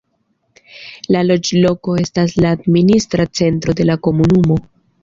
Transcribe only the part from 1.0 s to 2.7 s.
La loĝloko estas la